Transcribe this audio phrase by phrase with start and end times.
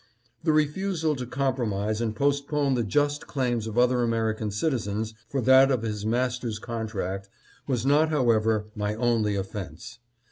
[0.45, 5.69] "The refusal to compromise and postpone the just claims of other American citizens for that
[5.69, 7.29] of his mas ter's contract
[7.67, 9.99] was not, however, my only offense.